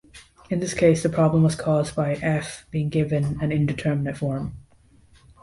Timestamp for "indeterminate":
3.51-4.17